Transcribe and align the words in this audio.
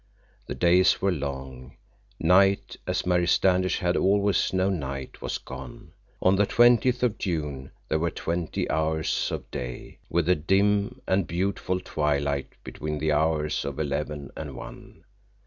The 0.47 0.55
days 0.55 0.99
were 0.99 1.11
long. 1.11 1.77
Night, 2.19 2.75
as 2.87 3.05
Mary 3.05 3.27
Standish 3.27 3.77
had 3.77 3.95
always 3.95 4.51
known 4.51 4.79
night, 4.79 5.21
was 5.21 5.37
gone. 5.37 5.91
On 6.23 6.37
the 6.37 6.47
twentieth 6.47 7.03
of 7.03 7.19
June 7.19 7.69
there 7.87 7.99
were 7.99 8.09
twenty 8.09 8.67
hours 8.67 9.29
of 9.31 9.51
day, 9.51 9.99
with 10.09 10.27
a 10.27 10.33
dim 10.33 11.01
and 11.07 11.27
beautiful 11.27 11.79
twilight 11.79 12.53
between 12.63 12.97
the 12.97 13.11
hours 13.11 13.63
of 13.63 13.79
eleven 13.79 14.31
and 14.35 14.55
one. 14.55 15.03